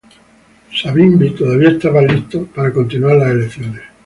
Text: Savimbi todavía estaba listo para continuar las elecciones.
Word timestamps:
Savimbi 0.75 1.29
todavía 1.35 1.69
estaba 1.69 2.01
listo 2.01 2.47
para 2.47 2.73
continuar 2.73 3.17
las 3.17 3.29
elecciones. 3.29 3.83